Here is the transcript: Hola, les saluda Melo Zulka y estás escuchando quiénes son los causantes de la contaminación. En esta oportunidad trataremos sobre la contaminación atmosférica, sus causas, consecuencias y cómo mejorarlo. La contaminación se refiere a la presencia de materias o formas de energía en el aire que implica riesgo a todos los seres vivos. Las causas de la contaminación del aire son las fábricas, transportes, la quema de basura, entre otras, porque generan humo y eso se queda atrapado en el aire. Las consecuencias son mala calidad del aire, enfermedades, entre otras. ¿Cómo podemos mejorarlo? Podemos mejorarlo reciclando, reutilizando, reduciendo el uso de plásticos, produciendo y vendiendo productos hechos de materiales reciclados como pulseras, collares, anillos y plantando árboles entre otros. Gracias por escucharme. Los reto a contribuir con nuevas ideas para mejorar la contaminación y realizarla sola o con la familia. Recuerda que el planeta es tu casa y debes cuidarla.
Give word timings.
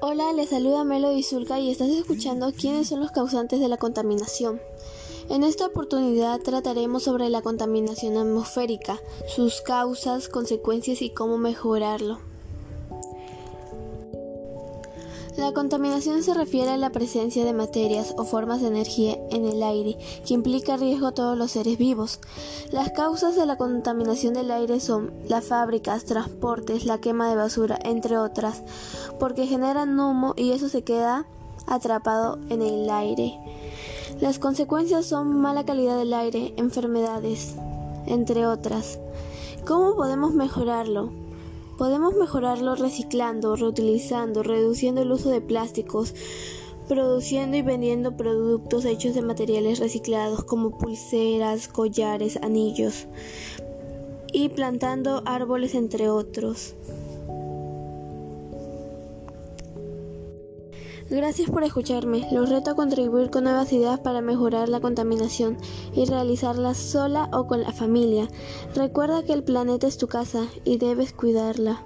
Hola, 0.00 0.32
les 0.32 0.50
saluda 0.50 0.84
Melo 0.84 1.10
Zulka 1.22 1.58
y 1.58 1.70
estás 1.70 1.88
escuchando 1.88 2.52
quiénes 2.52 2.88
son 2.88 3.00
los 3.00 3.10
causantes 3.10 3.60
de 3.60 3.68
la 3.68 3.76
contaminación. 3.76 4.60
En 5.28 5.42
esta 5.42 5.66
oportunidad 5.66 6.40
trataremos 6.40 7.02
sobre 7.02 7.28
la 7.28 7.42
contaminación 7.42 8.16
atmosférica, 8.16 9.00
sus 9.26 9.62
causas, 9.62 10.28
consecuencias 10.28 11.02
y 11.02 11.10
cómo 11.10 11.38
mejorarlo. 11.38 12.18
La 15.36 15.52
contaminación 15.52 16.22
se 16.22 16.32
refiere 16.32 16.70
a 16.70 16.76
la 16.78 16.92
presencia 16.92 17.44
de 17.44 17.52
materias 17.52 18.14
o 18.16 18.24
formas 18.24 18.62
de 18.62 18.68
energía 18.68 19.18
en 19.30 19.44
el 19.44 19.62
aire 19.62 19.98
que 20.26 20.32
implica 20.32 20.78
riesgo 20.78 21.08
a 21.08 21.12
todos 21.12 21.36
los 21.36 21.50
seres 21.50 21.76
vivos. 21.76 22.20
Las 22.72 22.90
causas 22.92 23.36
de 23.36 23.44
la 23.44 23.58
contaminación 23.58 24.32
del 24.32 24.50
aire 24.50 24.80
son 24.80 25.12
las 25.28 25.44
fábricas, 25.44 26.06
transportes, 26.06 26.86
la 26.86 27.02
quema 27.02 27.28
de 27.28 27.36
basura, 27.36 27.78
entre 27.84 28.16
otras, 28.16 28.62
porque 29.20 29.46
generan 29.46 30.00
humo 30.00 30.32
y 30.38 30.52
eso 30.52 30.70
se 30.70 30.84
queda 30.84 31.26
atrapado 31.66 32.38
en 32.48 32.62
el 32.62 32.88
aire. 32.88 33.38
Las 34.20 34.38
consecuencias 34.38 35.04
son 35.04 35.38
mala 35.38 35.66
calidad 35.66 35.98
del 35.98 36.14
aire, 36.14 36.54
enfermedades, 36.56 37.56
entre 38.06 38.46
otras. 38.46 38.98
¿Cómo 39.66 39.96
podemos 39.96 40.32
mejorarlo? 40.32 41.25
Podemos 41.76 42.14
mejorarlo 42.14 42.74
reciclando, 42.74 43.54
reutilizando, 43.54 44.42
reduciendo 44.42 45.02
el 45.02 45.12
uso 45.12 45.30
de 45.30 45.40
plásticos, 45.40 46.14
produciendo 46.88 47.56
y 47.56 47.62
vendiendo 47.62 48.16
productos 48.16 48.84
hechos 48.84 49.14
de 49.14 49.22
materiales 49.22 49.78
reciclados 49.78 50.44
como 50.44 50.78
pulseras, 50.78 51.68
collares, 51.68 52.38
anillos 52.42 53.06
y 54.32 54.48
plantando 54.48 55.22
árboles 55.26 55.74
entre 55.74 56.08
otros. 56.08 56.74
Gracias 61.08 61.48
por 61.50 61.62
escucharme. 61.62 62.26
Los 62.32 62.50
reto 62.50 62.72
a 62.72 62.74
contribuir 62.74 63.30
con 63.30 63.44
nuevas 63.44 63.72
ideas 63.72 64.00
para 64.00 64.20
mejorar 64.20 64.68
la 64.68 64.80
contaminación 64.80 65.56
y 65.94 66.04
realizarla 66.04 66.74
sola 66.74 67.28
o 67.32 67.46
con 67.46 67.62
la 67.62 67.72
familia. 67.72 68.28
Recuerda 68.74 69.22
que 69.22 69.32
el 69.32 69.44
planeta 69.44 69.86
es 69.86 69.98
tu 69.98 70.08
casa 70.08 70.46
y 70.64 70.78
debes 70.78 71.12
cuidarla. 71.12 71.80